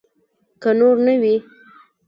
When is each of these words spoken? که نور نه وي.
که 0.61 0.69
نور 0.79 0.95
نه 1.05 1.13
وي. 1.21 1.35